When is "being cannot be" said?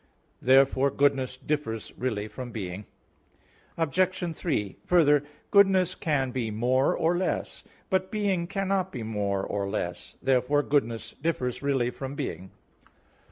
8.09-9.03